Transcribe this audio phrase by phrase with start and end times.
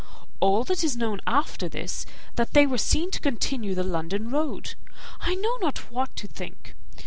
[0.39, 2.05] All that is known after this is,
[2.35, 4.73] that they were seen to continue the London road.
[5.19, 6.75] I know not what to think.